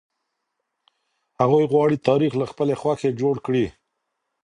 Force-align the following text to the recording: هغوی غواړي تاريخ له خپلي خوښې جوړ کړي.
هغوی 1.41 1.63
غواړي 1.71 1.97
تاريخ 2.07 2.31
له 2.41 2.45
خپلي 2.51 2.75
خوښې 2.81 3.11
جوړ 3.21 3.35
کړي. 3.45 3.65